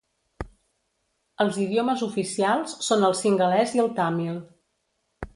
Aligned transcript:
Els 1.43 1.59
idiomes 1.65 2.01
oficials 2.07 2.73
són 2.87 3.05
el 3.09 3.13
cingalès 3.19 3.75
i 3.77 3.83
el 3.83 3.91
tàmil. 4.01 4.41